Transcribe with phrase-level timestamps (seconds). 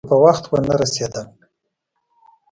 [0.03, 1.27] که په وخت ونه رسېدم.